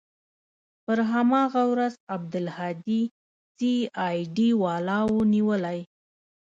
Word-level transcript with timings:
پر 0.85 0.99
هماغه 1.11 1.63
ورځ 1.71 1.93
عبدالهادي 2.15 3.01
سي 3.57 3.73
آى 4.07 4.19
ډي 4.35 4.49
والاو 4.61 5.11
نيولى. 5.33 5.79